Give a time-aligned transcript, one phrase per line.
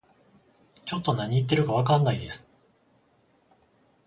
[0.83, 2.49] ちょっと何言ってるかわかんないです